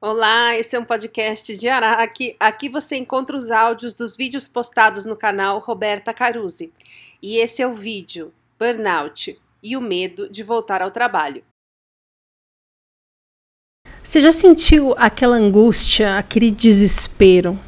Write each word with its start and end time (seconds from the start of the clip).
Olá, 0.00 0.56
esse 0.56 0.76
é 0.76 0.78
um 0.78 0.84
podcast 0.84 1.56
de 1.56 1.68
Araque. 1.68 2.36
Aqui 2.38 2.68
você 2.68 2.94
encontra 2.94 3.36
os 3.36 3.50
áudios 3.50 3.94
dos 3.94 4.16
vídeos 4.16 4.46
postados 4.46 5.04
no 5.04 5.16
canal 5.16 5.58
Roberta 5.58 6.14
Caruzzi. 6.14 6.72
E 7.20 7.38
esse 7.38 7.62
é 7.62 7.66
o 7.66 7.74
vídeo 7.74 8.32
Burnout 8.56 9.36
e 9.60 9.76
o 9.76 9.80
medo 9.80 10.30
de 10.30 10.44
voltar 10.44 10.82
ao 10.82 10.92
trabalho. 10.92 11.42
Você 14.04 14.20
já 14.20 14.30
sentiu 14.30 14.94
aquela 14.96 15.34
angústia, 15.34 16.16
aquele 16.16 16.52
desespero? 16.52 17.58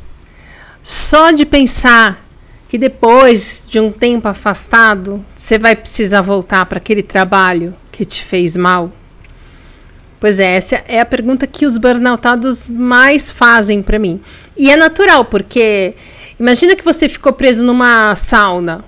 Só 0.84 1.32
de 1.32 1.44
pensar 1.44 2.16
que 2.68 2.78
depois 2.78 3.66
de 3.68 3.80
um 3.80 3.90
tempo 3.90 4.28
afastado, 4.28 5.24
você 5.36 5.58
vai 5.58 5.74
precisar 5.74 6.22
voltar 6.22 6.64
para 6.66 6.78
aquele 6.78 7.02
trabalho 7.02 7.74
que 7.90 8.04
te 8.04 8.22
fez 8.22 8.56
mal? 8.56 8.99
Pois 10.20 10.38
é, 10.38 10.56
essa 10.56 10.84
é 10.86 11.00
a 11.00 11.06
pergunta 11.06 11.46
que 11.46 11.64
os 11.64 11.78
burnoutados 11.78 12.68
mais 12.68 13.30
fazem 13.30 13.82
para 13.82 13.98
mim. 13.98 14.20
E 14.54 14.70
é 14.70 14.76
natural, 14.76 15.24
porque 15.24 15.94
imagina 16.38 16.76
que 16.76 16.84
você 16.84 17.08
ficou 17.08 17.32
preso 17.32 17.64
numa 17.64 18.14
sauna, 18.14 18.84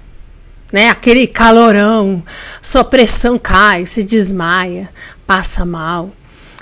né? 0.70 0.90
Aquele 0.90 1.26
calorão, 1.26 2.22
sua 2.60 2.84
pressão 2.84 3.38
cai, 3.38 3.86
você 3.86 4.02
desmaia, 4.02 4.90
passa 5.26 5.64
mal. 5.64 6.10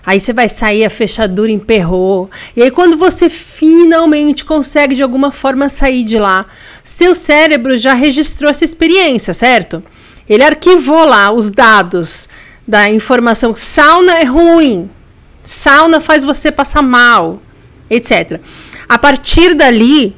Aí 0.06 0.20
você 0.20 0.32
vai 0.32 0.48
sair, 0.48 0.84
a 0.84 0.90
fechadura 0.90 1.50
emperrou. 1.50 2.30
E 2.56 2.62
aí, 2.62 2.70
quando 2.70 2.96
você 2.96 3.28
finalmente 3.28 4.44
consegue 4.44 4.94
de 4.94 5.02
alguma 5.02 5.32
forma 5.32 5.68
sair 5.68 6.04
de 6.04 6.18
lá, 6.18 6.46
seu 6.84 7.14
cérebro 7.14 7.76
já 7.76 7.92
registrou 7.92 8.50
essa 8.50 8.64
experiência, 8.64 9.34
certo? 9.34 9.82
Ele 10.28 10.44
arquivou 10.44 11.04
lá 11.04 11.32
os 11.32 11.50
dados 11.50 12.28
da 12.70 12.88
informação 12.88 13.52
sauna 13.52 14.20
é 14.20 14.22
ruim, 14.22 14.88
sauna 15.44 15.98
faz 15.98 16.22
você 16.22 16.52
passar 16.52 16.82
mal, 16.82 17.42
etc. 17.90 18.40
A 18.88 18.96
partir 18.96 19.54
dali, 19.54 20.14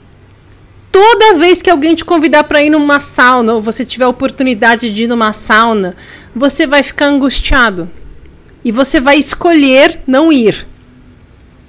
toda 0.93 1.39
vez 1.39 1.63
que 1.63 1.71
alguém 1.71 1.95
te 1.95 2.05
convidar 2.05 2.45
para 2.45 2.63
ir 2.63 2.69
numa 2.69 3.01
sauna 3.01 3.55
ou 3.55 3.61
você 3.63 3.87
tiver 3.87 4.05
a 4.05 4.11
oportunidade 4.11 4.93
de 4.93 5.05
ir 5.05 5.07
numa 5.07 5.33
sauna, 5.33 5.97
você 6.37 6.67
vai 6.67 6.83
ficar 6.83 7.07
angustiado 7.07 7.89
e 8.63 8.71
você 8.71 9.01
vai 9.01 9.17
escolher 9.17 10.01
não 10.07 10.31
ir. 10.31 10.67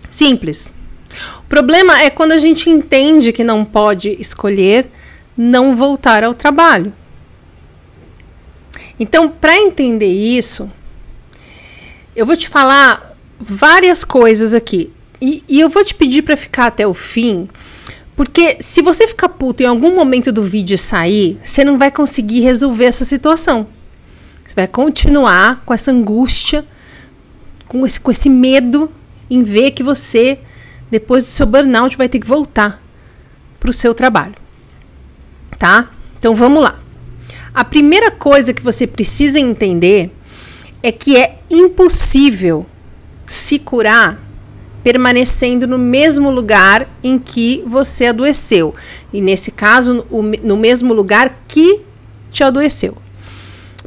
Simples. 0.09 0.73
O 1.45 1.47
problema 1.47 2.01
é 2.01 2.09
quando 2.09 2.33
a 2.33 2.37
gente 2.37 2.69
entende 2.69 3.31
que 3.31 3.43
não 3.43 3.63
pode 3.63 4.17
escolher 4.19 4.85
não 5.37 5.77
voltar 5.77 6.25
ao 6.25 6.33
trabalho. 6.33 6.91
Então, 8.99 9.29
para 9.29 9.57
entender 9.57 10.11
isso, 10.11 10.69
eu 12.15 12.25
vou 12.25 12.35
te 12.35 12.47
falar 12.47 13.15
várias 13.39 14.03
coisas 14.03 14.53
aqui. 14.53 14.91
E, 15.21 15.43
e 15.47 15.59
eu 15.59 15.69
vou 15.69 15.83
te 15.83 15.95
pedir 15.95 16.21
para 16.21 16.37
ficar 16.37 16.67
até 16.67 16.85
o 16.85 16.93
fim, 16.93 17.47
porque 18.15 18.57
se 18.59 18.81
você 18.81 19.07
ficar 19.07 19.29
puto 19.29 19.63
em 19.63 19.65
algum 19.65 19.95
momento 19.95 20.31
do 20.31 20.43
vídeo 20.43 20.77
sair, 20.77 21.39
você 21.43 21.63
não 21.63 21.77
vai 21.77 21.89
conseguir 21.89 22.41
resolver 22.41 22.85
essa 22.85 23.05
situação. 23.05 23.65
Você 24.45 24.53
vai 24.53 24.67
continuar 24.67 25.63
com 25.65 25.73
essa 25.73 25.91
angústia, 25.91 26.63
com 27.67 27.85
esse, 27.85 27.99
com 27.99 28.11
esse 28.11 28.29
medo 28.29 28.91
em 29.29 29.41
ver 29.41 29.71
que 29.71 29.81
você, 29.81 30.37
depois 30.91 31.23
do 31.23 31.29
seu 31.29 31.47
burnout, 31.47 31.97
vai 31.97 32.07
ter 32.07 32.19
que 32.19 32.27
voltar 32.27 32.79
para 33.59 33.69
o 33.69 33.73
seu 33.73 33.95
trabalho. 33.95 34.35
Tá? 35.57 35.89
Então 36.19 36.35
vamos 36.35 36.61
lá. 36.61 36.82
A 37.53 37.63
primeira 37.63 38.09
coisa 38.09 38.53
que 38.53 38.61
você 38.61 38.87
precisa 38.87 39.39
entender 39.39 40.11
é 40.81 40.91
que 40.91 41.15
é 41.15 41.37
impossível 41.49 42.65
se 43.27 43.59
curar 43.59 44.17
permanecendo 44.83 45.65
no 45.65 45.77
mesmo 45.77 46.29
lugar 46.29 46.87
em 47.03 47.17
que 47.17 47.63
você 47.65 48.07
adoeceu. 48.07 48.75
E 49.13 49.21
nesse 49.21 49.51
caso, 49.51 50.05
no 50.43 50.57
mesmo 50.57 50.93
lugar 50.93 51.33
que 51.47 51.79
te 52.31 52.43
adoeceu. 52.43 52.97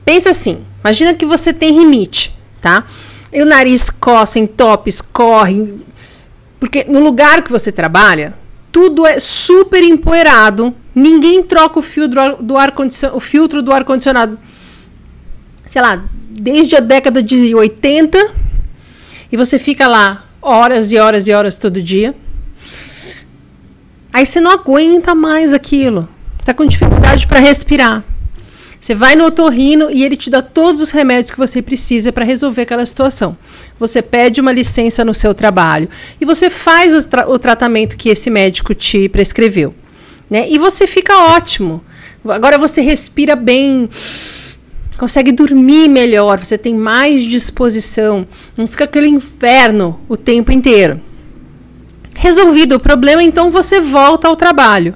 Pensa 0.04 0.30
assim: 0.30 0.64
imagina 0.80 1.12
que 1.12 1.26
você 1.26 1.52
tem 1.52 1.72
rinite, 1.72 2.34
tá? 2.62 2.84
E 3.32 3.42
o 3.42 3.46
nariz 3.46 3.90
coça, 3.90 4.38
entope, 4.38 4.88
escorre. 4.88 5.74
Porque 6.58 6.84
no 6.84 7.00
lugar 7.00 7.42
que 7.42 7.52
você 7.52 7.70
trabalha, 7.70 8.32
tudo 8.76 9.06
é 9.06 9.18
super 9.18 9.82
empoeirado. 9.82 10.74
Ninguém 10.94 11.42
troca 11.42 11.78
o 11.78 11.82
filtro 11.82 12.36
do 12.42 12.58
ar 12.58 12.74
o 13.14 13.20
filtro 13.20 13.62
do 13.62 13.72
ar 13.72 13.84
condicionado. 13.84 14.38
Sei 15.70 15.80
lá, 15.80 16.04
desde 16.28 16.76
a 16.76 16.80
década 16.80 17.22
de 17.22 17.54
80 17.54 18.34
e 19.32 19.36
você 19.36 19.58
fica 19.58 19.88
lá 19.88 20.22
horas 20.42 20.92
e 20.92 20.98
horas 20.98 21.26
e 21.26 21.32
horas 21.32 21.56
todo 21.56 21.82
dia. 21.82 22.14
Aí 24.12 24.26
você 24.26 24.42
não 24.42 24.50
aguenta 24.50 25.14
mais 25.14 25.54
aquilo. 25.54 26.06
Tá 26.44 26.52
com 26.52 26.66
dificuldade 26.66 27.26
para 27.26 27.40
respirar. 27.40 28.04
Você 28.78 28.94
vai 28.94 29.16
no 29.16 29.24
otorrino 29.24 29.90
e 29.90 30.04
ele 30.04 30.18
te 30.18 30.28
dá 30.28 30.42
todos 30.42 30.82
os 30.82 30.90
remédios 30.90 31.30
que 31.30 31.38
você 31.38 31.62
precisa 31.62 32.12
para 32.12 32.26
resolver 32.26 32.60
aquela 32.60 32.84
situação. 32.84 33.38
Você 33.78 34.00
pede 34.00 34.40
uma 34.40 34.52
licença 34.52 35.04
no 35.04 35.12
seu 35.12 35.34
trabalho 35.34 35.88
e 36.20 36.24
você 36.24 36.48
faz 36.48 36.94
o, 36.94 37.08
tra 37.08 37.28
o 37.28 37.38
tratamento 37.38 37.96
que 37.96 38.08
esse 38.08 38.30
médico 38.30 38.74
te 38.74 39.08
prescreveu. 39.08 39.74
Né? 40.30 40.48
E 40.48 40.58
você 40.58 40.86
fica 40.86 41.34
ótimo. 41.34 41.82
Agora 42.28 42.58
você 42.58 42.80
respira 42.80 43.36
bem, 43.36 43.88
consegue 44.98 45.30
dormir 45.30 45.88
melhor, 45.88 46.38
você 46.38 46.58
tem 46.58 46.74
mais 46.74 47.22
disposição, 47.22 48.26
não 48.56 48.66
fica 48.66 48.84
aquele 48.84 49.06
inferno 49.06 50.00
o 50.08 50.16
tempo 50.16 50.50
inteiro. 50.50 51.00
Resolvido 52.14 52.76
o 52.76 52.80
problema, 52.80 53.22
então 53.22 53.50
você 53.50 53.78
volta 53.78 54.26
ao 54.26 54.36
trabalho 54.36 54.94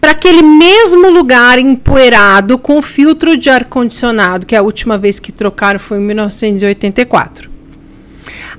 para 0.00 0.12
aquele 0.12 0.42
mesmo 0.42 1.10
lugar 1.10 1.58
empoeirado 1.58 2.56
com 2.56 2.80
filtro 2.80 3.36
de 3.36 3.50
ar 3.50 3.64
condicionado, 3.64 4.46
que 4.46 4.54
a 4.54 4.62
última 4.62 4.96
vez 4.96 5.18
que 5.18 5.32
trocaram 5.32 5.80
foi 5.80 5.98
em 5.98 6.02
1984. 6.02 7.47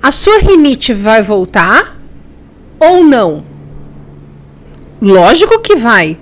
A 0.01 0.11
sua 0.11 0.39
rinite 0.39 0.93
vai 0.93 1.21
voltar 1.21 1.95
ou 2.79 3.03
não? 3.03 3.43
Lógico 5.01 5.59
que 5.59 5.75
vai. 5.75 6.17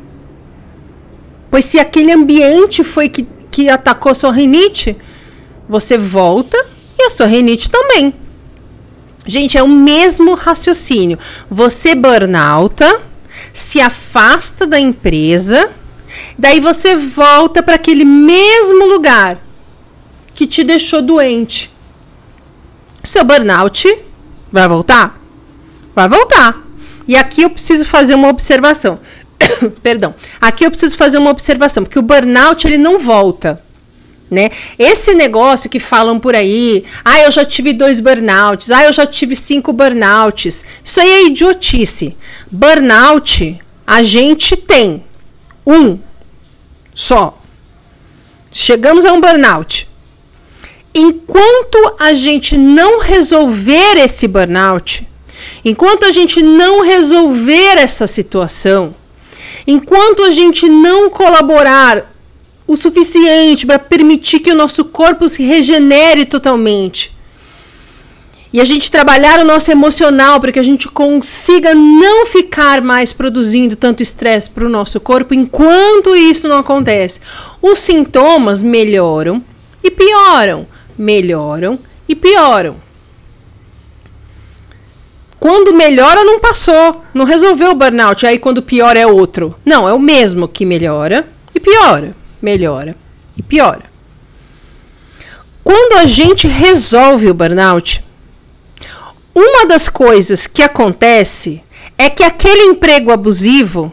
Pois 1.49 1.65
se 1.65 1.79
aquele 1.79 2.11
ambiente 2.11 2.83
foi 2.83 3.07
que, 3.09 3.27
que 3.51 3.69
atacou 3.69 4.13
sua 4.15 4.31
rinite, 4.31 4.95
você 5.69 5.97
volta 5.97 6.57
e 6.97 7.03
a 7.03 7.09
sua 7.09 7.27
rinite 7.27 7.69
também. 7.69 8.13
Gente, 9.25 9.57
é 9.57 9.63
o 9.63 9.67
mesmo 9.67 10.33
raciocínio. 10.35 11.19
Você 11.49 11.93
burnouta, 11.93 13.01
se 13.53 13.81
afasta 13.81 14.65
da 14.65 14.79
empresa, 14.79 15.69
daí 16.37 16.59
você 16.59 16.95
volta 16.95 17.61
para 17.61 17.75
aquele 17.75 18.05
mesmo 18.05 18.85
lugar 18.85 19.37
que 20.33 20.47
te 20.47 20.63
deixou 20.63 21.01
doente. 21.01 21.69
Seu 23.07 23.23
burnout 23.23 23.87
vai 24.51 24.67
voltar? 24.67 25.17
Vai 25.95 26.09
voltar. 26.09 26.61
E 27.07 27.15
aqui 27.15 27.41
eu 27.41 27.49
preciso 27.49 27.85
fazer 27.85 28.15
uma 28.15 28.27
observação. 28.27 28.99
Perdão. 29.81 30.13
Aqui 30.41 30.65
eu 30.65 30.69
preciso 30.69 30.97
fazer 30.97 31.17
uma 31.17 31.29
observação, 31.29 31.85
porque 31.85 31.97
o 31.97 32.01
burnout 32.01 32.67
ele 32.67 32.77
não 32.77 32.99
volta. 32.99 33.63
Né? 34.29 34.51
Esse 34.77 35.13
negócio 35.13 35.69
que 35.69 35.79
falam 35.79 36.19
por 36.19 36.35
aí, 36.35 36.83
ah, 37.05 37.21
eu 37.21 37.31
já 37.31 37.45
tive 37.45 37.71
dois 37.71 38.01
burnouts, 38.01 38.71
ah, 38.71 38.83
eu 38.83 38.91
já 38.91 39.05
tive 39.05 39.37
cinco 39.37 39.71
burnouts. 39.71 40.65
Isso 40.83 40.99
aí 40.99 41.09
é 41.09 41.27
idiotice. 41.27 42.13
Burnout, 42.51 43.57
a 43.85 44.03
gente 44.03 44.57
tem 44.57 45.01
um 45.65 45.97
só. 46.93 47.41
Chegamos 48.51 49.05
a 49.05 49.13
um 49.13 49.21
burnout. 49.21 49.86
Enquanto 50.99 51.77
a 51.99 52.15
gente 52.15 52.57
não 52.57 52.99
resolver 52.99 53.99
esse 53.99 54.27
burnout, 54.27 55.07
enquanto 55.63 56.05
a 56.05 56.11
gente 56.11 56.41
não 56.41 56.81
resolver 56.81 57.77
essa 57.77 58.07
situação, 58.07 58.95
enquanto 59.67 60.23
a 60.23 60.31
gente 60.31 60.67
não 60.67 61.07
colaborar 61.07 62.03
o 62.65 62.75
suficiente 62.75 63.63
para 63.63 63.77
permitir 63.77 64.39
que 64.39 64.49
o 64.51 64.55
nosso 64.55 64.85
corpo 64.85 65.29
se 65.29 65.43
regenere 65.43 66.25
totalmente. 66.25 67.11
E 68.51 68.59
a 68.59 68.65
gente 68.65 68.89
trabalhar 68.89 69.39
o 69.39 69.45
nosso 69.45 69.69
emocional 69.69 70.41
para 70.41 70.51
que 70.51 70.59
a 70.59 70.63
gente 70.63 70.87
consiga 70.87 71.75
não 71.75 72.25
ficar 72.25 72.81
mais 72.81 73.13
produzindo 73.13 73.75
tanto 73.75 74.01
estresse 74.01 74.49
para 74.49 74.65
o 74.65 74.69
nosso 74.69 74.99
corpo 74.99 75.35
enquanto 75.35 76.15
isso 76.15 76.47
não 76.47 76.57
acontece. 76.57 77.19
Os 77.61 77.77
sintomas 77.77 78.63
melhoram 78.63 79.43
e 79.83 79.91
pioram, 79.91 80.65
melhoram 80.97 81.77
e 82.07 82.15
pioram. 82.15 82.75
Quando 85.39 85.73
melhora, 85.73 86.23
não 86.23 86.39
passou, 86.39 87.03
não 87.13 87.25
resolveu 87.25 87.71
o 87.71 87.75
burnout. 87.75 88.25
Aí 88.25 88.39
quando 88.39 88.61
piora 88.61 88.99
é 88.99 89.05
outro. 89.05 89.55
Não, 89.63 89.87
é 89.87 89.93
o 89.93 89.99
mesmo 89.99 90.47
que 90.47 90.65
melhora 90.65 91.27
e 91.53 91.59
piora 91.59 92.15
melhora 92.41 92.95
e 93.35 93.43
piora. 93.43 93.83
Quando 95.63 95.97
a 95.97 96.05
gente 96.05 96.47
resolve 96.47 97.29
o 97.29 97.33
burnout, 97.33 98.03
uma 99.35 99.65
das 99.65 99.89
coisas 99.89 100.47
que 100.47 100.63
acontece 100.63 101.61
é 101.97 102.09
que 102.09 102.23
aquele 102.23 102.63
emprego 102.63 103.11
abusivo 103.11 103.91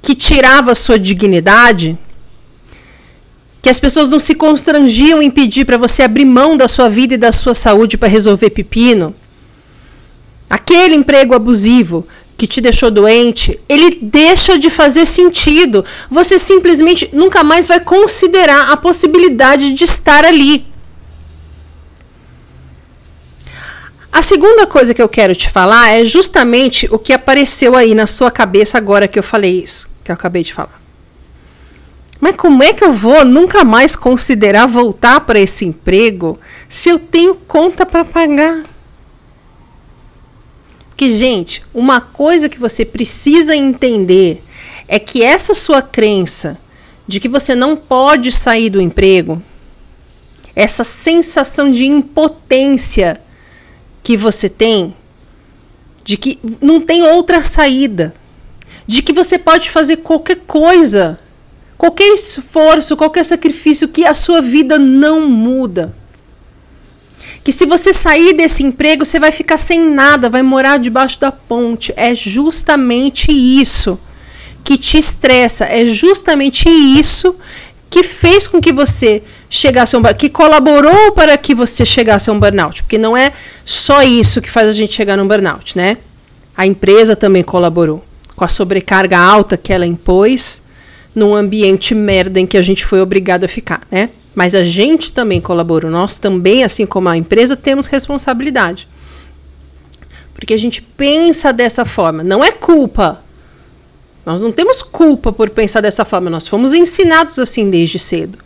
que 0.00 0.14
tirava 0.14 0.74
sua 0.74 0.98
dignidade, 0.98 1.98
que 3.62 3.68
as 3.68 3.78
pessoas 3.78 4.08
não 4.08 4.18
se 4.18 4.34
constrangiam 4.34 5.20
em 5.20 5.30
pedir 5.30 5.64
para 5.64 5.76
você 5.76 6.02
abrir 6.02 6.24
mão 6.24 6.56
da 6.56 6.66
sua 6.66 6.88
vida 6.88 7.14
e 7.14 7.18
da 7.18 7.32
sua 7.32 7.54
saúde 7.54 7.98
para 7.98 8.08
resolver 8.08 8.50
pepino, 8.50 9.14
aquele 10.48 10.94
emprego 10.94 11.34
abusivo 11.34 12.06
que 12.38 12.46
te 12.46 12.60
deixou 12.62 12.90
doente, 12.90 13.60
ele 13.68 13.98
deixa 14.00 14.58
de 14.58 14.70
fazer 14.70 15.04
sentido. 15.04 15.84
Você 16.10 16.38
simplesmente 16.38 17.10
nunca 17.12 17.44
mais 17.44 17.66
vai 17.66 17.78
considerar 17.80 18.70
a 18.70 18.76
possibilidade 18.78 19.74
de 19.74 19.84
estar 19.84 20.24
ali. 20.24 20.64
A 24.10 24.22
segunda 24.22 24.66
coisa 24.66 24.94
que 24.94 25.02
eu 25.02 25.08
quero 25.08 25.34
te 25.34 25.50
falar 25.50 25.90
é 25.90 26.04
justamente 26.04 26.88
o 26.90 26.98
que 26.98 27.12
apareceu 27.12 27.76
aí 27.76 27.94
na 27.94 28.06
sua 28.06 28.30
cabeça 28.30 28.78
agora 28.78 29.06
que 29.06 29.18
eu 29.18 29.22
falei 29.22 29.62
isso, 29.62 29.86
que 30.02 30.10
eu 30.10 30.14
acabei 30.14 30.42
de 30.42 30.54
falar. 30.54 30.79
Mas 32.20 32.36
como 32.36 32.62
é 32.62 32.72
que 32.74 32.84
eu 32.84 32.92
vou 32.92 33.24
nunca 33.24 33.64
mais 33.64 33.96
considerar 33.96 34.66
voltar 34.66 35.20
para 35.20 35.40
esse 35.40 35.64
emprego 35.64 36.38
se 36.68 36.90
eu 36.90 36.98
tenho 36.98 37.34
conta 37.34 37.86
para 37.86 38.04
pagar? 38.04 38.62
Que, 40.96 41.08
gente, 41.08 41.62
uma 41.72 42.00
coisa 42.00 42.48
que 42.48 42.58
você 42.58 42.84
precisa 42.84 43.56
entender 43.56 44.42
é 44.86 44.98
que 44.98 45.22
essa 45.22 45.54
sua 45.54 45.80
crença 45.80 46.58
de 47.08 47.18
que 47.18 47.28
você 47.28 47.54
não 47.54 47.74
pode 47.74 48.30
sair 48.30 48.68
do 48.68 48.80
emprego, 48.80 49.42
essa 50.54 50.84
sensação 50.84 51.70
de 51.70 51.86
impotência 51.86 53.18
que 54.04 54.16
você 54.16 54.48
tem, 54.48 54.94
de 56.04 56.16
que 56.16 56.38
não 56.60 56.80
tem 56.80 57.02
outra 57.02 57.42
saída, 57.42 58.14
de 58.86 59.02
que 59.02 59.12
você 59.12 59.38
pode 59.38 59.70
fazer 59.70 59.98
qualquer 59.98 60.36
coisa, 60.46 61.18
qualquer 61.80 62.12
esforço, 62.12 62.94
qualquer 62.94 63.24
sacrifício, 63.24 63.88
que 63.88 64.04
a 64.04 64.12
sua 64.12 64.42
vida 64.42 64.78
não 64.78 65.22
muda 65.22 65.94
que 67.42 67.50
se 67.50 67.64
você 67.64 67.90
sair 67.90 68.34
desse 68.34 68.62
emprego, 68.62 69.02
você 69.02 69.18
vai 69.18 69.32
ficar 69.32 69.56
sem 69.56 69.80
nada, 69.80 70.28
vai 70.28 70.42
morar 70.42 70.78
debaixo 70.78 71.18
da 71.18 71.32
ponte. 71.32 71.90
É 71.96 72.14
justamente 72.14 73.32
isso 73.32 73.98
que 74.62 74.76
te 74.76 74.98
estressa, 74.98 75.64
é 75.64 75.86
justamente 75.86 76.68
isso 76.68 77.34
que 77.88 78.02
fez 78.02 78.46
com 78.46 78.60
que 78.60 78.74
você 78.74 79.22
chegasse 79.48 79.96
a 79.96 79.98
um 79.98 80.02
que 80.14 80.28
colaborou 80.28 81.12
para 81.12 81.36
que 81.38 81.54
você 81.54 81.86
chegasse 81.86 82.28
a 82.28 82.32
um 82.34 82.38
burnout, 82.38 82.82
porque 82.82 82.98
não 82.98 83.16
é 83.16 83.32
só 83.64 84.02
isso 84.02 84.42
que 84.42 84.50
faz 84.50 84.68
a 84.68 84.72
gente 84.72 84.92
chegar 84.92 85.16
num 85.16 85.26
burnout, 85.26 85.78
né? 85.78 85.96
A 86.54 86.66
empresa 86.66 87.16
também 87.16 87.42
colaborou 87.42 88.04
com 88.36 88.44
a 88.44 88.48
sobrecarga 88.48 89.18
alta 89.18 89.56
que 89.56 89.72
ela 89.72 89.86
impôs 89.86 90.60
num 91.14 91.34
ambiente 91.34 91.94
merda 91.94 92.38
em 92.38 92.46
que 92.46 92.56
a 92.56 92.62
gente 92.62 92.84
foi 92.84 93.00
obrigado 93.00 93.44
a 93.44 93.48
ficar, 93.48 93.82
né? 93.90 94.08
Mas 94.34 94.54
a 94.54 94.62
gente 94.62 95.12
também 95.12 95.40
colaborou, 95.40 95.90
nós 95.90 96.16
também, 96.16 96.62
assim 96.62 96.86
como 96.86 97.08
a 97.08 97.16
empresa, 97.16 97.56
temos 97.56 97.86
responsabilidade. 97.86 98.86
Porque 100.34 100.54
a 100.54 100.58
gente 100.58 100.80
pensa 100.80 101.52
dessa 101.52 101.84
forma, 101.84 102.22
não 102.22 102.42
é 102.42 102.52
culpa. 102.52 103.20
Nós 104.24 104.40
não 104.40 104.52
temos 104.52 104.82
culpa 104.82 105.32
por 105.32 105.50
pensar 105.50 105.80
dessa 105.80 106.04
forma, 106.04 106.30
nós 106.30 106.46
fomos 106.46 106.72
ensinados 106.72 107.38
assim 107.38 107.68
desde 107.68 107.98
cedo. 107.98 108.38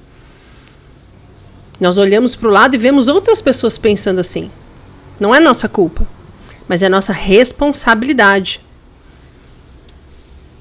Nós 1.81 1.99
olhamos 1.99 2.35
para 2.35 2.49
o 2.49 2.53
lado 2.53 2.75
e 2.75 2.79
vemos 2.79 3.09
outras 3.09 3.41
pessoas 3.41 3.77
pensando 3.77 4.21
assim. 4.21 4.51
Não 5.21 5.35
é 5.35 5.41
nossa 5.41 5.69
culpa, 5.69 6.07
mas 6.67 6.83
é 6.83 6.89
nossa 6.89 7.13
responsabilidade 7.13 8.61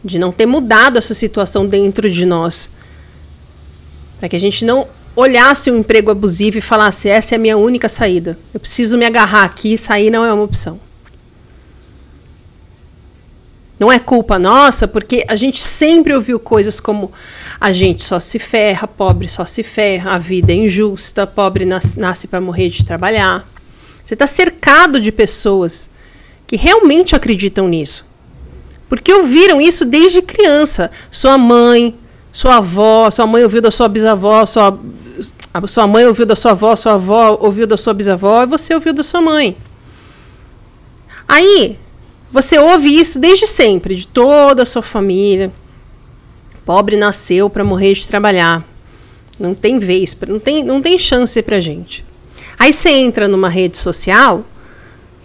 de 0.03 0.19
não 0.19 0.31
ter 0.31 0.45
mudado 0.45 0.97
essa 0.97 1.13
situação 1.13 1.65
dentro 1.65 2.09
de 2.09 2.25
nós. 2.25 2.69
Para 4.19 4.29
que 4.29 4.35
a 4.35 4.39
gente 4.39 4.65
não 4.65 4.87
olhasse 5.15 5.69
o 5.69 5.73
um 5.73 5.77
emprego 5.77 6.11
abusivo 6.11 6.57
e 6.57 6.61
falasse: 6.61 7.09
essa 7.09 7.35
é 7.35 7.37
a 7.37 7.39
minha 7.39 7.57
única 7.57 7.87
saída. 7.87 8.37
Eu 8.53 8.59
preciso 8.59 8.97
me 8.97 9.05
agarrar 9.05 9.43
aqui 9.43 9.77
sair 9.77 10.09
não 10.09 10.25
é 10.25 10.33
uma 10.33 10.43
opção. 10.43 10.79
Não 13.79 13.91
é 13.91 13.99
culpa 13.99 14.39
nossa, 14.39 14.87
porque 14.87 15.25
a 15.27 15.35
gente 15.35 15.59
sempre 15.59 16.13
ouviu 16.13 16.39
coisas 16.39 16.79
como 16.79 17.11
a 17.59 17.71
gente 17.71 18.03
só 18.03 18.19
se 18.19 18.39
ferra, 18.39 18.87
pobre 18.87 19.27
só 19.27 19.45
se 19.45 19.63
ferra, 19.63 20.11
a 20.11 20.17
vida 20.17 20.51
é 20.51 20.55
injusta, 20.55 21.25
pobre 21.25 21.65
nasce, 21.65 21.99
nasce 21.99 22.27
para 22.27 22.39
morrer 22.39 22.69
de 22.69 22.85
trabalhar. 22.85 23.43
Você 24.03 24.13
está 24.13 24.27
cercado 24.27 24.99
de 25.01 25.11
pessoas 25.11 25.89
que 26.45 26.55
realmente 26.55 27.15
acreditam 27.15 27.67
nisso. 27.67 28.05
Porque 28.93 29.11
ouviram 29.11 29.59
isso 29.59 29.85
desde 29.85 30.21
criança. 30.21 30.91
Sua 31.09 31.35
mãe, 31.35 31.95
sua 32.31 32.57
avó, 32.57 33.09
sua 33.09 33.25
mãe 33.25 33.41
ouviu 33.41 33.59
da 33.59 33.71
sua 33.71 33.87
bisavó, 33.87 34.45
sua 34.45 34.79
a 35.51 35.67
sua 35.67 35.87
mãe 35.87 36.05
ouviu 36.05 36.27
da 36.27 36.35
sua 36.35 36.51
avó, 36.51 36.75
sua 36.75 36.93
avó 36.93 37.35
ouviu 37.41 37.65
da 37.65 37.75
sua 37.75 37.91
bisavó 37.91 38.43
e 38.43 38.45
você 38.45 38.71
ouviu 38.71 38.93
da 38.93 39.01
sua 39.01 39.19
mãe. 39.19 39.57
Aí, 41.27 41.75
você 42.31 42.59
ouve 42.59 42.95
isso 42.95 43.17
desde 43.17 43.47
sempre, 43.47 43.95
de 43.95 44.07
toda 44.07 44.61
a 44.61 44.65
sua 44.65 44.83
família. 44.83 45.51
Pobre 46.63 46.95
nasceu 46.95 47.49
para 47.49 47.63
morrer 47.63 47.95
de 47.95 48.07
trabalhar. 48.07 48.63
Não 49.39 49.55
tem 49.55 49.79
vez, 49.79 50.15
não 50.27 50.37
tem, 50.39 50.63
não 50.63 50.79
tem 50.79 50.99
chance 50.99 51.41
pra 51.41 51.59
gente. 51.59 52.05
Aí 52.59 52.71
você 52.71 52.91
entra 52.91 53.27
numa 53.27 53.49
rede 53.49 53.75
social 53.75 54.45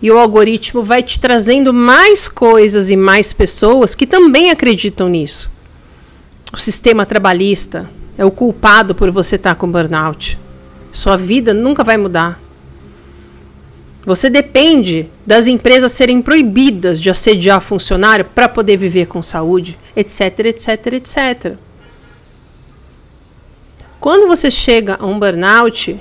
e 0.00 0.10
o 0.10 0.18
algoritmo 0.18 0.82
vai 0.82 1.02
te 1.02 1.18
trazendo 1.18 1.72
mais 1.72 2.28
coisas 2.28 2.90
e 2.90 2.96
mais 2.96 3.32
pessoas 3.32 3.94
que 3.94 4.06
também 4.06 4.50
acreditam 4.50 5.08
nisso. 5.08 5.50
O 6.52 6.56
sistema 6.56 7.04
trabalhista, 7.04 7.88
é 8.18 8.24
o 8.24 8.32
culpado 8.32 8.96
por 8.96 9.12
você 9.12 9.36
estar 9.36 9.54
com 9.54 9.70
burnout. 9.70 10.36
Sua 10.90 11.16
vida 11.16 11.54
nunca 11.54 11.84
vai 11.84 11.96
mudar. 11.96 12.40
Você 14.04 14.28
depende 14.28 15.06
das 15.24 15.46
empresas 15.46 15.92
serem 15.92 16.20
proibidas 16.20 17.00
de 17.00 17.10
assediar 17.10 17.60
funcionário 17.60 18.24
para 18.24 18.48
poder 18.48 18.76
viver 18.76 19.06
com 19.06 19.22
saúde, 19.22 19.78
etc, 19.94 20.46
etc, 20.46 20.86
etc. 20.94 21.54
Quando 24.00 24.26
você 24.26 24.50
chega 24.50 24.96
a 24.98 25.06
um 25.06 25.18
burnout 25.18 26.00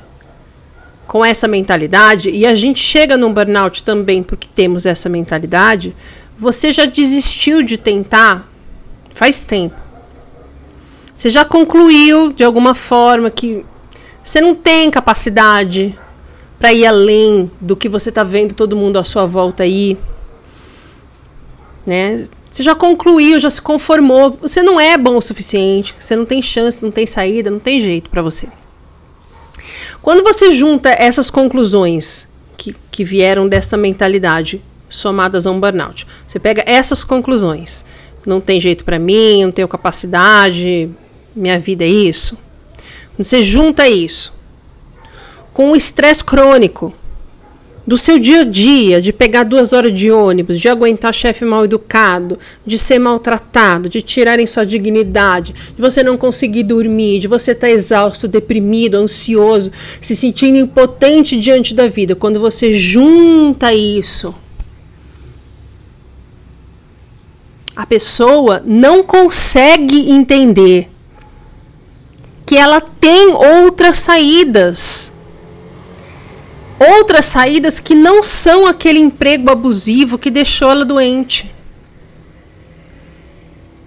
com 1.07 1.23
essa 1.23 1.47
mentalidade, 1.47 2.29
e 2.29 2.45
a 2.45 2.53
gente 2.53 2.79
chega 2.79 3.17
num 3.17 3.33
burnout 3.33 3.83
também 3.83 4.21
porque 4.21 4.47
temos 4.53 4.85
essa 4.85 5.07
mentalidade, 5.07 5.95
você 6.37 6.73
já 6.73 6.85
desistiu 6.85 7.63
de 7.63 7.77
tentar 7.77 8.45
faz 9.15 9.43
tempo. 9.43 9.75
Você 11.15 11.29
já 11.31 11.43
concluiu 11.43 12.31
de 12.31 12.43
alguma 12.43 12.75
forma 12.75 13.31
que 13.31 13.65
você 14.23 14.39
não 14.39 14.53
tem 14.53 14.91
capacidade 14.91 15.97
para 16.59 16.73
ir 16.73 16.85
além 16.85 17.49
do 17.59 17.75
que 17.75 17.89
você 17.89 18.09
está 18.09 18.23
vendo 18.23 18.53
todo 18.53 18.75
mundo 18.75 18.99
à 18.99 19.03
sua 19.03 19.25
volta 19.25 19.63
aí, 19.63 19.97
né? 21.85 22.27
Você 22.51 22.63
já 22.63 22.75
concluiu, 22.75 23.39
já 23.39 23.49
se 23.49 23.61
conformou, 23.61 24.37
você 24.41 24.61
não 24.61 24.79
é 24.79 24.97
bom 24.97 25.17
o 25.17 25.21
suficiente, 25.21 25.95
você 25.97 26.15
não 26.15 26.25
tem 26.25 26.41
chance, 26.41 26.83
não 26.83 26.91
tem 26.91 27.05
saída, 27.05 27.49
não 27.49 27.59
tem 27.59 27.81
jeito 27.81 28.09
para 28.09 28.21
você. 28.21 28.47
Quando 30.07 30.23
você 30.23 30.51
junta 30.51 30.87
essas 30.87 31.29
conclusões 31.29 32.29
que, 32.55 32.73
que 32.89 33.03
vieram 33.03 33.45
desta 33.45 33.75
mentalidade 33.75 34.61
somadas 34.89 35.45
a 35.45 35.51
um 35.51 35.59
burnout, 35.59 36.07
você 36.25 36.39
pega 36.39 36.63
essas 36.65 37.03
conclusões, 37.03 37.83
não 38.25 38.39
tem 38.39 38.57
jeito 38.57 38.85
para 38.85 38.97
mim, 38.97 39.43
não 39.43 39.51
tenho 39.51 39.67
capacidade, 39.67 40.89
minha 41.35 41.59
vida 41.59 41.83
é 41.83 41.89
isso. 41.89 42.37
Você 43.17 43.41
junta 43.41 43.85
isso 43.89 44.31
com 45.53 45.71
o 45.71 45.75
estresse 45.75 46.23
crônico 46.23 46.93
do 47.87 47.97
seu 47.97 48.19
dia 48.19 48.41
a 48.41 48.43
dia, 48.43 49.01
de 49.01 49.13
pegar 49.13 49.45
duas 49.45 49.71
horas 49.71 49.97
de 49.97 50.11
ônibus, 50.11 50.59
de 50.59 50.67
aguentar 50.67 51.13
chefe 51.13 51.45
mal 51.45 51.63
educado, 51.63 52.37
de 52.65 52.77
ser 52.77 52.99
maltratado, 52.99 53.87
de 53.87 54.01
tirarem 54.01 54.45
sua 54.45 54.65
dignidade, 54.65 55.55
de 55.73 55.81
você 55.81 56.03
não 56.03 56.17
conseguir 56.17 56.63
dormir, 56.63 57.21
de 57.21 57.29
você 57.29 57.51
estar 57.51 57.67
tá 57.67 57.71
exausto, 57.71 58.27
deprimido, 58.27 58.95
ansioso, 58.95 59.71
se 60.01 60.17
sentindo 60.17 60.57
impotente 60.57 61.39
diante 61.39 61.73
da 61.73 61.87
vida. 61.87 62.13
Quando 62.13 62.41
você 62.41 62.73
junta 62.73 63.73
isso, 63.73 64.35
a 67.73 67.85
pessoa 67.85 68.61
não 68.65 69.01
consegue 69.01 70.11
entender 70.11 70.89
que 72.45 72.57
ela 72.57 72.81
tem 72.81 73.27
outras 73.33 73.97
saídas. 73.99 75.11
Outras 76.79 77.25
saídas 77.25 77.79
que 77.79 77.95
não 77.95 78.21
são 78.21 78.67
aquele 78.67 78.99
emprego 78.99 79.49
abusivo 79.49 80.17
que 80.17 80.29
deixou 80.29 80.69
ela 80.69 80.85
doente. 80.85 81.51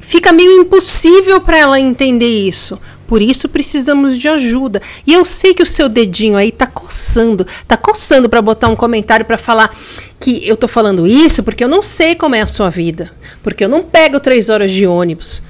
Fica 0.01 0.33
meio 0.33 0.53
impossível 0.61 1.41
para 1.41 1.57
ela 1.57 1.79
entender 1.79 2.49
isso, 2.49 2.81
Por 3.07 3.23
isso 3.23 3.49
precisamos 3.49 4.19
de 4.19 4.29
ajuda. 4.29 4.81
E 5.07 5.13
eu 5.13 5.25
sei 5.25 5.53
que 5.53 5.63
o 5.63 5.67
seu 5.67 5.89
dedinho 5.89 6.37
aí 6.37 6.53
tá 6.53 6.67
coçando, 6.67 7.47
tá 7.67 7.77
coçando 7.77 8.29
para 8.29 8.41
botar 8.41 8.69
um 8.69 8.77
comentário 8.77 9.27
para 9.27 9.39
falar 9.39 9.73
que 10.19 10.47
eu 10.47 10.57
tô 10.57 10.69
falando 10.69 11.07
isso 11.07 11.43
porque 11.43 11.65
eu 11.65 11.69
não 11.69 11.83
sei 11.83 12.15
como 12.15 12.35
é 12.35 12.41
a 12.41 12.47
sua 12.47 12.71
vida, 12.71 13.11
porque 13.43 13.65
eu 13.65 13.69
não 13.69 13.83
pego 13.83 14.21
três 14.21 14.49
horas 14.49 14.71
de 14.71 14.87
ônibus. 14.87 15.43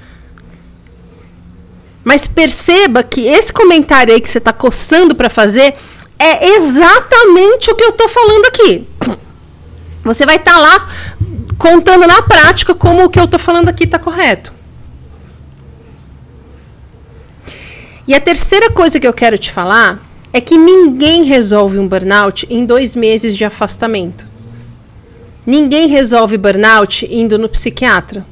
Mas 2.03 2.27
perceba 2.27 3.03
que 3.03 3.27
esse 3.27 3.53
comentário 3.53 4.13
aí 4.13 4.19
que 4.19 4.29
você 4.29 4.39
tá 4.39 4.51
coçando 4.51 5.13
para 5.13 5.29
fazer 5.29 5.75
é 6.21 6.53
exatamente 6.53 7.71
o 7.71 7.75
que 7.75 7.83
eu 7.83 7.93
tô 7.93 8.07
falando 8.07 8.45
aqui. 8.45 8.87
Você 10.03 10.25
vai 10.25 10.35
estar 10.35 10.53
tá 10.53 10.59
lá 10.59 10.89
contando 11.57 12.05
na 12.05 12.21
prática 12.21 12.75
como 12.75 13.05
o 13.05 13.09
que 13.09 13.19
eu 13.19 13.27
tô 13.27 13.39
falando 13.39 13.69
aqui 13.69 13.87
tá 13.87 13.97
correto. 13.97 14.53
E 18.07 18.13
a 18.13 18.19
terceira 18.19 18.69
coisa 18.69 18.99
que 18.99 19.07
eu 19.07 19.13
quero 19.13 19.37
te 19.37 19.51
falar 19.51 19.99
é 20.31 20.39
que 20.39 20.57
ninguém 20.57 21.23
resolve 21.23 21.79
um 21.79 21.87
burnout 21.87 22.45
em 22.49 22.65
dois 22.65 22.95
meses 22.95 23.35
de 23.35 23.43
afastamento. 23.43 24.25
Ninguém 25.45 25.87
resolve 25.87 26.37
burnout 26.37 27.07
indo 27.09 27.37
no 27.37 27.49
psiquiatra. 27.49 28.23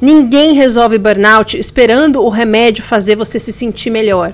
Ninguém 0.00 0.54
resolve 0.54 0.98
burnout 0.98 1.58
esperando 1.58 2.22
o 2.22 2.30
remédio 2.30 2.82
fazer 2.82 3.16
você 3.16 3.38
se 3.38 3.52
sentir 3.52 3.90
melhor. 3.90 4.32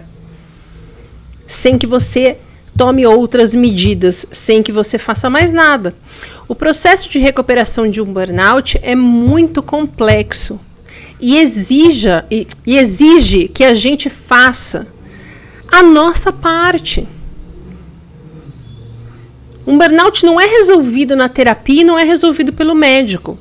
Sem 1.46 1.76
que 1.76 1.86
você 1.86 2.36
tome 2.76 3.06
outras 3.06 3.54
medidas, 3.54 4.26
sem 4.32 4.62
que 4.62 4.72
você 4.72 4.98
faça 4.98 5.28
mais 5.28 5.52
nada. 5.52 5.94
O 6.48 6.54
processo 6.54 7.08
de 7.08 7.18
recuperação 7.18 7.88
de 7.88 8.00
um 8.00 8.12
burnout 8.12 8.78
é 8.82 8.94
muito 8.94 9.62
complexo 9.62 10.58
e, 11.20 11.36
exija, 11.36 12.26
e, 12.30 12.46
e 12.66 12.76
exige 12.76 13.48
que 13.48 13.64
a 13.64 13.74
gente 13.74 14.10
faça 14.10 14.86
a 15.70 15.82
nossa 15.82 16.32
parte. 16.32 17.06
Um 19.66 19.78
burnout 19.78 20.26
não 20.26 20.40
é 20.40 20.46
resolvido 20.46 21.14
na 21.14 21.28
terapia 21.28 21.84
não 21.84 21.98
é 21.98 22.02
resolvido 22.02 22.52
pelo 22.52 22.74
médico. 22.74 23.38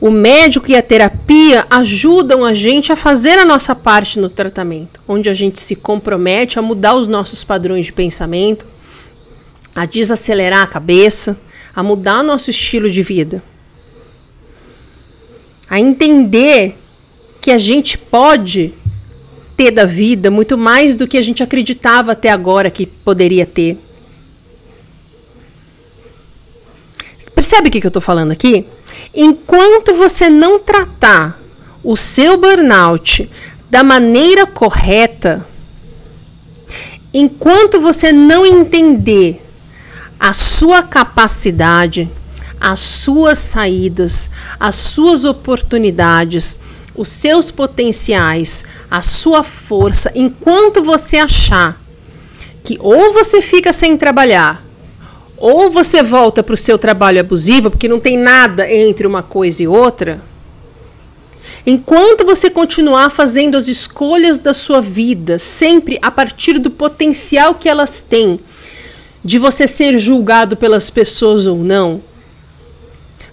O 0.00 0.10
médico 0.10 0.70
e 0.70 0.74
a 0.74 0.82
terapia 0.82 1.66
ajudam 1.68 2.44
a 2.44 2.54
gente 2.54 2.90
a 2.90 2.96
fazer 2.96 3.38
a 3.38 3.44
nossa 3.44 3.74
parte 3.74 4.18
no 4.18 4.30
tratamento, 4.30 5.00
onde 5.06 5.28
a 5.28 5.34
gente 5.34 5.60
se 5.60 5.76
compromete 5.76 6.58
a 6.58 6.62
mudar 6.62 6.94
os 6.94 7.06
nossos 7.06 7.44
padrões 7.44 7.86
de 7.86 7.92
pensamento, 7.92 8.64
a 9.74 9.84
desacelerar 9.84 10.62
a 10.62 10.66
cabeça, 10.66 11.38
a 11.76 11.82
mudar 11.82 12.22
nosso 12.22 12.50
estilo 12.50 12.90
de 12.90 13.02
vida 13.02 13.42
a 15.70 15.78
entender 15.78 16.76
que 17.40 17.52
a 17.52 17.58
gente 17.58 17.96
pode 17.96 18.74
ter 19.56 19.70
da 19.70 19.84
vida 19.84 20.28
muito 20.28 20.58
mais 20.58 20.96
do 20.96 21.06
que 21.06 21.16
a 21.16 21.22
gente 21.22 21.44
acreditava 21.44 22.12
até 22.12 22.28
agora 22.28 22.70
que 22.70 22.84
poderia 22.84 23.46
ter. 23.46 23.78
Percebe 27.32 27.68
o 27.68 27.70
que, 27.70 27.78
eu 27.78 27.88
estou 27.88 28.02
falando 28.02 28.32
aqui? 28.32 28.66
Enquanto 29.14 29.94
você 29.94 30.30
não 30.30 30.58
tratar 30.58 31.38
o 31.82 31.96
seu 31.96 32.36
burnout 32.36 33.28
da 33.68 33.82
maneira 33.82 34.46
correta, 34.46 35.44
enquanto 37.12 37.80
você 37.80 38.12
não 38.12 38.46
entender 38.46 39.42
a 40.18 40.32
sua 40.32 40.82
capacidade, 40.82 42.08
as 42.60 42.78
suas 42.78 43.38
saídas, 43.38 44.30
as 44.58 44.76
suas 44.76 45.24
oportunidades, 45.24 46.58
os 46.94 47.08
seus 47.08 47.50
potenciais, 47.50 48.64
a 48.90 49.00
sua 49.00 49.42
força, 49.42 50.12
enquanto 50.14 50.84
você 50.84 51.16
achar 51.16 51.80
que 52.62 52.78
ou 52.80 53.12
você 53.12 53.40
fica 53.40 53.72
sem 53.72 53.96
trabalhar, 53.96 54.62
ou 55.40 55.70
você 55.70 56.02
volta 56.02 56.42
para 56.42 56.54
o 56.54 56.58
seu 56.58 56.78
trabalho 56.78 57.18
abusivo, 57.18 57.70
porque 57.70 57.88
não 57.88 57.98
tem 57.98 58.18
nada 58.18 58.70
entre 58.70 59.06
uma 59.06 59.22
coisa 59.22 59.62
e 59.62 59.66
outra. 59.66 60.20
Enquanto 61.66 62.24
você 62.24 62.50
continuar 62.50 63.10
fazendo 63.10 63.56
as 63.56 63.66
escolhas 63.66 64.38
da 64.38 64.52
sua 64.52 64.80
vida, 64.80 65.38
sempre 65.38 65.98
a 66.02 66.10
partir 66.10 66.58
do 66.58 66.70
potencial 66.70 67.54
que 67.54 67.68
elas 67.68 68.00
têm, 68.00 68.38
de 69.24 69.38
você 69.38 69.66
ser 69.66 69.98
julgado 69.98 70.56
pelas 70.56 70.90
pessoas 70.90 71.46
ou 71.46 71.58
não, 71.58 72.02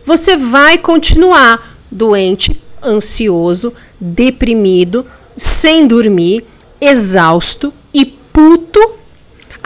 você 0.06 0.38
vai 0.38 0.78
continuar 0.78 1.78
doente, 1.92 2.62
ansioso, 2.84 3.74
deprimido, 4.00 5.06
sem 5.36 5.86
dormir, 5.86 6.46
exausto 6.80 7.74
e 7.94 8.06
puto, 8.06 8.80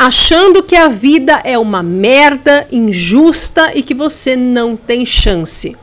achando 0.05 0.63
que 0.63 0.75
a 0.75 0.87
vida 0.87 1.41
é 1.43 1.59
uma 1.59 1.83
merda, 1.83 2.67
injusta 2.71 3.71
e 3.75 3.83
que 3.83 3.93
você 3.93 4.35
não 4.35 4.75
tem 4.75 5.05
chance. 5.05 5.77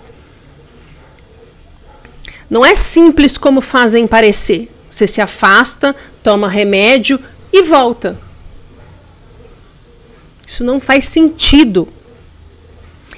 Não 2.51 2.67
é 2.67 2.75
simples 2.75 3.39
como 3.39 3.61
fazem 3.61 4.09
parecer. 4.09 4.69
Você 4.91 5.07
se 5.07 5.21
afasta, 5.21 5.95
toma 6.23 6.49
remédio 6.49 7.21
e 7.53 7.63
volta. 7.63 8.19
Isso 10.45 10.65
não 10.65 10.81
faz 10.81 11.05
sentido. 11.05 11.87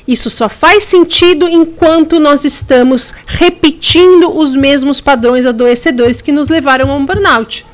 Isso 0.06 0.28
só 0.28 0.50
faz 0.50 0.84
sentido 0.84 1.48
enquanto 1.48 2.20
nós 2.20 2.44
estamos 2.44 3.14
repetindo 3.26 4.36
os 4.36 4.54
mesmos 4.54 5.00
padrões 5.00 5.46
adoecedores 5.46 6.20
que 6.20 6.32
nos 6.32 6.50
levaram 6.50 6.90
a 6.90 6.94
um 6.94 7.06
burnout. 7.06 7.64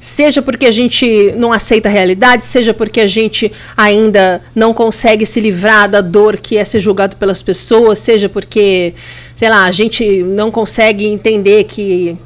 Seja 0.00 0.40
porque 0.40 0.64
a 0.64 0.70
gente 0.70 1.34
não 1.36 1.52
aceita 1.52 1.90
a 1.90 1.92
realidade, 1.92 2.46
seja 2.46 2.72
porque 2.72 3.00
a 3.00 3.06
gente 3.06 3.52
ainda 3.76 4.40
não 4.54 4.72
consegue 4.72 5.26
se 5.26 5.40
livrar 5.40 5.90
da 5.90 6.00
dor 6.00 6.38
que 6.38 6.56
é 6.56 6.64
ser 6.64 6.80
julgado 6.80 7.16
pelas 7.16 7.42
pessoas, 7.42 7.98
seja 7.98 8.26
porque, 8.26 8.94
sei 9.36 9.50
lá, 9.50 9.66
a 9.66 9.70
gente 9.70 10.22
não 10.22 10.50
consegue 10.50 11.04
entender 11.04 11.64
que 11.64 12.16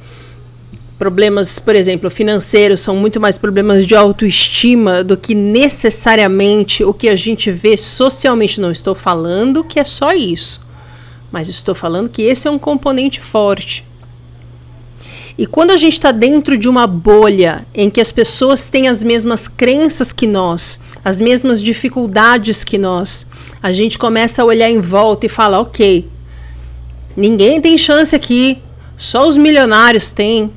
problemas, 0.96 1.58
por 1.58 1.74
exemplo, 1.74 2.08
financeiros 2.08 2.80
são 2.80 2.94
muito 2.96 3.18
mais 3.18 3.36
problemas 3.36 3.86
de 3.86 3.96
autoestima 3.96 5.02
do 5.02 5.16
que 5.16 5.34
necessariamente 5.34 6.84
o 6.84 6.94
que 6.94 7.08
a 7.08 7.16
gente 7.16 7.50
vê 7.50 7.76
socialmente. 7.76 8.60
Não 8.60 8.70
estou 8.70 8.94
falando 8.94 9.64
que 9.64 9.80
é 9.80 9.84
só 9.84 10.12
isso, 10.12 10.60
mas 11.32 11.48
estou 11.48 11.74
falando 11.74 12.08
que 12.08 12.22
esse 12.22 12.46
é 12.46 12.50
um 12.50 12.58
componente 12.58 13.20
forte. 13.20 13.84
E 15.36 15.46
quando 15.46 15.72
a 15.72 15.76
gente 15.76 15.94
está 15.94 16.12
dentro 16.12 16.56
de 16.56 16.68
uma 16.68 16.86
bolha 16.86 17.66
em 17.74 17.90
que 17.90 18.00
as 18.00 18.12
pessoas 18.12 18.68
têm 18.68 18.88
as 18.88 19.02
mesmas 19.02 19.48
crenças 19.48 20.12
que 20.12 20.26
nós, 20.26 20.78
as 21.04 21.20
mesmas 21.20 21.60
dificuldades 21.60 22.62
que 22.62 22.78
nós, 22.78 23.26
a 23.62 23.72
gente 23.72 23.98
começa 23.98 24.42
a 24.42 24.44
olhar 24.44 24.70
em 24.70 24.78
volta 24.78 25.26
e 25.26 25.28
fala: 25.28 25.60
ok, 25.60 26.08
ninguém 27.16 27.60
tem 27.60 27.76
chance 27.76 28.14
aqui, 28.14 28.58
só 28.96 29.28
os 29.28 29.36
milionários 29.36 30.12
têm, 30.12 30.52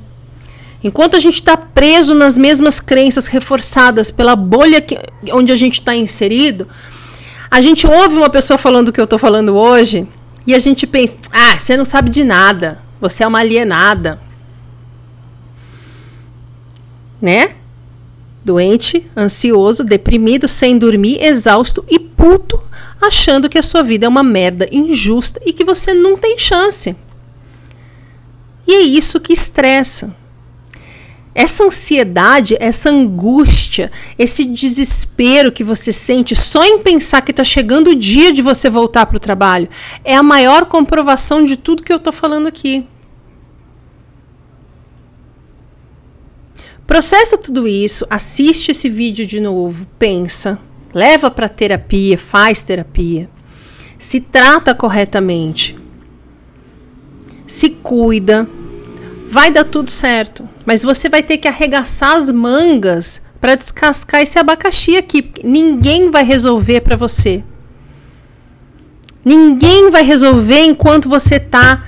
Enquanto 0.82 1.16
a 1.16 1.18
gente 1.18 1.34
está 1.34 1.56
preso 1.56 2.14
nas 2.14 2.38
mesmas 2.38 2.78
crenças 2.78 3.26
reforçadas 3.26 4.10
pela 4.10 4.36
bolha 4.36 4.80
que, 4.80 4.96
onde 5.32 5.50
a 5.50 5.56
gente 5.56 5.80
está 5.80 5.94
inserido, 5.94 6.68
a 7.50 7.60
gente 7.60 7.86
ouve 7.86 8.16
uma 8.16 8.30
pessoa 8.30 8.56
falando 8.56 8.88
o 8.88 8.92
que 8.92 9.00
eu 9.00 9.04
estou 9.04 9.18
falando 9.18 9.56
hoje 9.56 10.06
e 10.46 10.54
a 10.54 10.58
gente 10.58 10.86
pensa: 10.86 11.18
ah, 11.32 11.58
você 11.58 11.76
não 11.76 11.84
sabe 11.84 12.10
de 12.10 12.22
nada, 12.22 12.78
você 13.00 13.24
é 13.24 13.26
uma 13.26 13.40
alienada. 13.40 14.20
Né? 17.20 17.54
Doente, 18.44 19.04
ansioso, 19.16 19.84
deprimido, 19.84 20.46
sem 20.46 20.78
dormir, 20.78 21.22
exausto 21.22 21.84
e 21.88 21.98
puto, 21.98 22.60
achando 23.00 23.48
que 23.48 23.58
a 23.58 23.62
sua 23.62 23.82
vida 23.82 24.06
é 24.06 24.08
uma 24.08 24.22
merda 24.22 24.68
injusta 24.70 25.40
e 25.44 25.52
que 25.52 25.64
você 25.64 25.94
não 25.94 26.16
tem 26.16 26.38
chance. 26.38 26.96
E 28.66 28.74
é 28.74 28.80
isso 28.80 29.20
que 29.20 29.32
estressa. 29.32 30.14
Essa 31.34 31.64
ansiedade, 31.64 32.56
essa 32.58 32.90
angústia, 32.90 33.92
esse 34.18 34.44
desespero 34.44 35.52
que 35.52 35.62
você 35.62 35.92
sente 35.92 36.34
só 36.34 36.64
em 36.64 36.80
pensar 36.80 37.22
que 37.22 37.30
está 37.30 37.44
chegando 37.44 37.90
o 37.90 37.94
dia 37.94 38.32
de 38.32 38.42
você 38.42 38.68
voltar 38.68 39.06
para 39.06 39.16
o 39.16 39.20
trabalho 39.20 39.68
é 40.04 40.16
a 40.16 40.22
maior 40.22 40.66
comprovação 40.66 41.44
de 41.44 41.56
tudo 41.56 41.84
que 41.84 41.92
eu 41.92 41.98
estou 41.98 42.12
falando 42.12 42.48
aqui. 42.48 42.84
Processa 46.88 47.36
tudo 47.36 47.68
isso, 47.68 48.06
assiste 48.08 48.70
esse 48.70 48.88
vídeo 48.88 49.26
de 49.26 49.38
novo, 49.40 49.86
pensa, 49.98 50.58
leva 50.94 51.30
para 51.30 51.46
terapia, 51.46 52.16
faz 52.16 52.62
terapia, 52.62 53.28
se 53.98 54.22
trata 54.22 54.74
corretamente, 54.74 55.78
se 57.46 57.68
cuida, 57.68 58.48
vai 59.28 59.50
dar 59.50 59.64
tudo 59.64 59.90
certo. 59.90 60.48
Mas 60.64 60.82
você 60.82 61.10
vai 61.10 61.22
ter 61.22 61.36
que 61.36 61.46
arregaçar 61.46 62.16
as 62.16 62.30
mangas 62.30 63.20
para 63.38 63.54
descascar 63.54 64.22
esse 64.22 64.38
abacaxi 64.38 64.96
aqui. 64.96 65.30
Ninguém 65.44 66.10
vai 66.10 66.24
resolver 66.24 66.80
para 66.80 66.96
você. 66.96 67.44
Ninguém 69.22 69.90
vai 69.90 70.02
resolver 70.02 70.62
enquanto 70.62 71.06
você 71.06 71.38
tá 71.38 71.84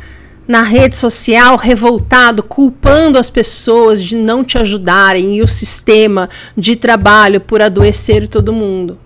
na 0.47 0.63
rede 0.63 0.97
social 0.97 1.57
revoltado, 1.57 2.43
culpando 2.43 3.19
as 3.19 3.31
pessoas 3.31 4.03
de 4.03 4.17
não 4.17 4.43
te 4.43 4.59
ajudarem 4.59 5.37
e 5.37 5.43
o 5.43 5.49
sistema 5.49 6.29
de 6.57 6.75
trabalho 6.77 7.41
por 7.41 7.63
adoecer 7.63 8.27
todo 8.27 8.53
mundo. 8.53 8.99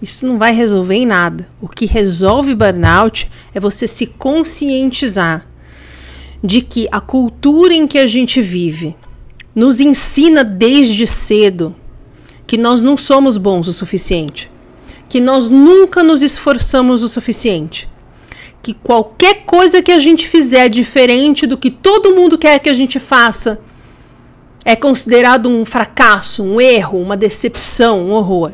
Isso 0.00 0.26
não 0.26 0.38
vai 0.38 0.54
resolver 0.54 0.96
em 0.96 1.06
nada. 1.06 1.48
O 1.60 1.68
que 1.68 1.86
resolve 1.86 2.54
burnout 2.54 3.30
é 3.54 3.58
você 3.58 3.86
se 3.86 4.06
conscientizar 4.06 5.46
de 6.42 6.60
que 6.60 6.86
a 6.92 7.00
cultura 7.00 7.72
em 7.72 7.86
que 7.86 7.98
a 7.98 8.06
gente 8.06 8.42
vive 8.42 8.94
nos 9.54 9.80
ensina 9.80 10.44
desde 10.44 11.06
cedo 11.06 11.74
que 12.46 12.58
nós 12.58 12.82
não 12.82 12.96
somos 12.98 13.38
bons 13.38 13.66
o 13.66 13.72
suficiente, 13.72 14.50
que 15.08 15.20
nós 15.20 15.48
nunca 15.48 16.02
nos 16.02 16.22
esforçamos 16.22 17.02
o 17.02 17.08
suficiente, 17.08 17.88
que 18.64 18.72
qualquer 18.72 19.44
coisa 19.44 19.82
que 19.82 19.92
a 19.92 19.98
gente 19.98 20.26
fizer 20.26 20.70
diferente 20.70 21.46
do 21.46 21.58
que 21.58 21.70
todo 21.70 22.14
mundo 22.14 22.38
quer 22.38 22.58
que 22.58 22.70
a 22.70 22.74
gente 22.74 22.98
faça 22.98 23.60
é 24.64 24.74
considerado 24.74 25.50
um 25.50 25.66
fracasso, 25.66 26.42
um 26.42 26.58
erro, 26.58 26.98
uma 26.98 27.14
decepção, 27.14 28.00
um 28.00 28.12
horror. 28.12 28.52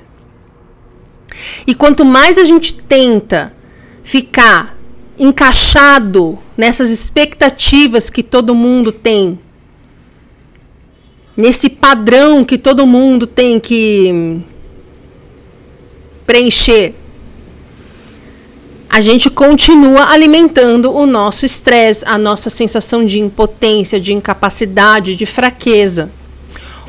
E 1.65 1.77
quanto 1.77 2.05
mais 2.05 2.39
a 2.39 2.45
gente 2.45 2.75
tenta 2.75 3.55
ficar 4.03 4.77
encaixado 5.17 6.37
nessas 6.57 6.91
expectativas 6.91 8.11
que 8.11 8.25
todo 8.25 8.53
mundo 8.53 8.91
tem, 8.91 9.39
nesse 11.37 11.71
padrão 11.71 12.45
que 12.45 12.59
todo 12.59 12.85
mundo 12.85 13.29
tem 13.29 13.61
que 13.61 14.41
preencher, 16.27 16.95
a 18.91 19.01
gente 19.01 19.31
continua 19.31 20.11
alimentando 20.11 20.93
o 20.93 21.07
nosso 21.07 21.47
estresse, 21.47 22.05
a 22.05 22.19
nossa 22.19 22.51
sensação 22.51 23.07
de 23.07 23.21
impotência, 23.21 24.01
de 24.01 24.13
incapacidade, 24.13 25.15
de 25.15 25.25
fraqueza. 25.25 26.11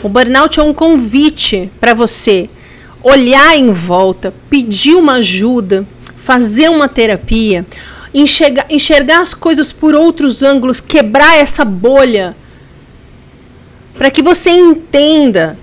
O 0.02 0.10
burnout 0.10 0.60
é 0.60 0.64
um 0.64 0.74
convite 0.74 1.70
para 1.80 1.94
você 1.94 2.50
olhar 3.04 3.56
em 3.56 3.72
volta, 3.72 4.34
pedir 4.50 4.96
uma 4.96 5.14
ajuda, 5.18 5.86
fazer 6.16 6.70
uma 6.70 6.90
terapia, 6.90 7.64
enxergar, 8.12 8.66
enxergar 8.68 9.22
as 9.22 9.36
coisas 9.36 9.72
por 9.72 9.94
outros 9.94 10.42
ângulos, 10.42 10.82
quebrar 10.82 11.38
essa 11.38 11.64
bolha, 11.64 12.36
para 13.94 14.10
que 14.10 14.24
você 14.24 14.50
entenda 14.50 15.56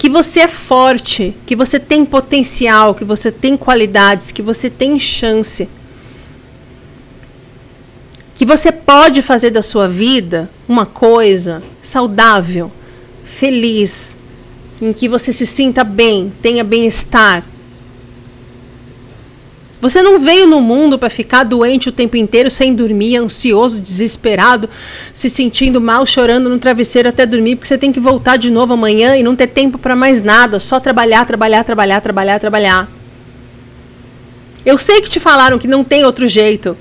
que 0.00 0.08
você 0.08 0.40
é 0.40 0.48
forte, 0.48 1.36
que 1.44 1.54
você 1.54 1.78
tem 1.78 2.06
potencial, 2.06 2.94
que 2.94 3.04
você 3.04 3.30
tem 3.30 3.54
qualidades, 3.54 4.32
que 4.32 4.40
você 4.40 4.70
tem 4.70 4.98
chance. 4.98 5.68
Que 8.34 8.46
você 8.46 8.72
pode 8.72 9.20
fazer 9.20 9.50
da 9.50 9.60
sua 9.60 9.86
vida 9.86 10.48
uma 10.66 10.86
coisa 10.86 11.62
saudável, 11.82 12.72
feliz, 13.24 14.16
em 14.80 14.94
que 14.94 15.06
você 15.06 15.34
se 15.34 15.44
sinta 15.44 15.84
bem, 15.84 16.32
tenha 16.40 16.64
bem-estar. 16.64 17.44
Você 19.80 20.02
não 20.02 20.18
veio 20.18 20.46
no 20.46 20.60
mundo 20.60 20.98
para 20.98 21.08
ficar 21.08 21.42
doente 21.42 21.88
o 21.88 21.92
tempo 21.92 22.16
inteiro, 22.16 22.50
sem 22.50 22.74
dormir, 22.74 23.16
ansioso, 23.16 23.80
desesperado, 23.80 24.68
se 25.12 25.30
sentindo 25.30 25.80
mal, 25.80 26.04
chorando 26.04 26.50
no 26.50 26.58
travesseiro 26.58 27.08
até 27.08 27.24
dormir, 27.24 27.56
porque 27.56 27.66
você 27.66 27.78
tem 27.78 27.90
que 27.90 27.98
voltar 27.98 28.36
de 28.36 28.50
novo 28.50 28.74
amanhã 28.74 29.16
e 29.16 29.22
não 29.22 29.34
ter 29.34 29.46
tempo 29.46 29.78
para 29.78 29.96
mais 29.96 30.22
nada, 30.22 30.60
só 30.60 30.78
trabalhar, 30.78 31.24
trabalhar, 31.24 31.64
trabalhar, 31.64 32.00
trabalhar, 32.00 32.38
trabalhar. 32.38 32.88
Eu 34.66 34.76
sei 34.76 35.00
que 35.00 35.08
te 35.08 35.18
falaram 35.18 35.58
que 35.58 35.66
não 35.66 35.82
tem 35.82 36.04
outro 36.04 36.28
jeito, 36.28 36.76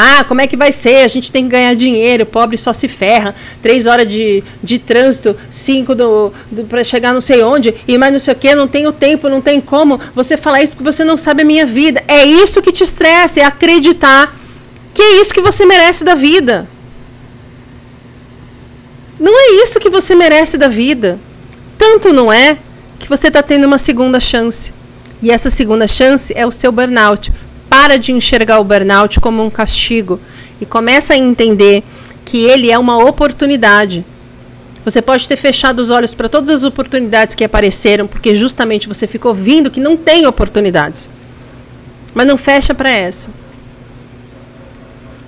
ah, 0.00 0.22
como 0.22 0.40
é 0.40 0.46
que 0.46 0.56
vai 0.56 0.70
ser? 0.70 1.02
A 1.02 1.08
gente 1.08 1.32
tem 1.32 1.42
que 1.42 1.50
ganhar 1.50 1.74
dinheiro, 1.74 2.24
pobre 2.24 2.56
só 2.56 2.72
se 2.72 2.86
ferra. 2.86 3.34
Três 3.60 3.84
horas 3.84 4.06
de, 4.06 4.44
de 4.62 4.78
trânsito, 4.78 5.36
cinco 5.50 5.92
do, 5.92 6.32
do 6.52 6.62
para 6.62 6.84
chegar 6.84 7.12
não 7.12 7.20
sei 7.20 7.42
onde, 7.42 7.74
e 7.88 7.98
mais 7.98 8.12
não 8.12 8.20
sei 8.20 8.32
o 8.32 8.36
que, 8.36 8.54
não 8.54 8.68
tenho 8.68 8.92
tempo, 8.92 9.28
não 9.28 9.40
tem 9.40 9.60
como. 9.60 10.00
Você 10.14 10.36
falar 10.36 10.62
isso 10.62 10.72
porque 10.74 10.84
você 10.84 11.02
não 11.02 11.16
sabe 11.16 11.42
a 11.42 11.44
minha 11.44 11.66
vida. 11.66 12.00
É 12.06 12.24
isso 12.24 12.62
que 12.62 12.70
te 12.70 12.84
estressa, 12.84 13.40
é 13.40 13.42
acreditar 13.42 14.36
que 14.94 15.02
é 15.02 15.20
isso 15.20 15.34
que 15.34 15.40
você 15.40 15.66
merece 15.66 16.04
da 16.04 16.14
vida. 16.14 16.68
Não 19.18 19.36
é 19.36 19.64
isso 19.64 19.80
que 19.80 19.90
você 19.90 20.14
merece 20.14 20.56
da 20.56 20.68
vida. 20.68 21.18
Tanto 21.76 22.12
não 22.12 22.32
é 22.32 22.56
que 23.00 23.08
você 23.08 23.26
está 23.26 23.42
tendo 23.42 23.64
uma 23.64 23.78
segunda 23.78 24.20
chance. 24.20 24.72
E 25.20 25.32
essa 25.32 25.50
segunda 25.50 25.88
chance 25.88 26.32
é 26.36 26.46
o 26.46 26.52
seu 26.52 26.70
burnout 26.70 27.32
para 27.78 27.96
de 27.96 28.10
enxergar 28.10 28.58
o 28.58 28.64
burnout 28.64 29.20
como 29.20 29.40
um 29.40 29.48
castigo 29.48 30.18
e 30.60 30.66
começa 30.66 31.14
a 31.14 31.16
entender 31.16 31.84
que 32.24 32.44
ele 32.44 32.72
é 32.72 32.76
uma 32.76 32.98
oportunidade. 32.98 34.04
Você 34.84 35.00
pode 35.00 35.28
ter 35.28 35.36
fechado 35.36 35.78
os 35.78 35.88
olhos 35.88 36.12
para 36.12 36.28
todas 36.28 36.50
as 36.50 36.64
oportunidades 36.64 37.36
que 37.36 37.44
apareceram, 37.44 38.08
porque 38.08 38.34
justamente 38.34 38.88
você 38.88 39.06
ficou 39.06 39.32
vendo 39.32 39.70
que 39.70 39.78
não 39.78 39.96
tem 39.96 40.26
oportunidades. 40.26 41.08
Mas 42.12 42.26
não 42.26 42.36
fecha 42.36 42.74
para 42.74 42.90
essa. 42.90 43.30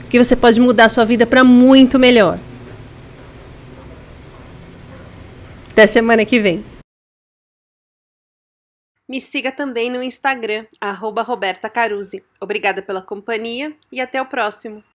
Que 0.08 0.18
você 0.18 0.34
pode 0.34 0.60
mudar 0.60 0.88
sua 0.88 1.04
vida 1.04 1.24
para 1.24 1.44
muito 1.44 2.00
melhor. 2.00 2.36
Até 5.70 5.86
semana 5.86 6.24
que 6.24 6.40
vem. 6.40 6.64
Me 9.10 9.20
siga 9.20 9.50
também 9.50 9.90
no 9.90 10.00
Instagram, 10.04 10.66
arroba 10.80 11.22
Roberta. 11.22 11.68
Obrigada 12.40 12.80
pela 12.80 13.02
companhia 13.02 13.74
e 13.90 14.00
até 14.00 14.22
o 14.22 14.26
próximo. 14.26 14.84